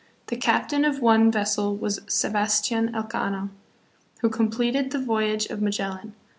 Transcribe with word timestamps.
2 0.25 0.35
The 0.35 0.41
captain 0.41 0.83
of 0.83 0.99
one 0.99 1.31
ves 1.31 1.53
sel 1.53 1.77
was 1.77 1.99
Sebastian 2.07 2.91
Elcano, 2.91 3.49
who 4.21 4.29
completed 4.31 4.89
the 4.89 4.97
voyage 4.97 5.45
of 5.51 5.61
Magellan. 5.61 6.15